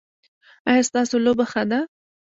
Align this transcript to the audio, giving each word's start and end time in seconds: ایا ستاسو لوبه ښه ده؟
ایا 0.69 0.81
ستاسو 0.89 1.15
لوبه 1.25 1.45
ښه 1.51 1.63
ده؟ 1.69 1.79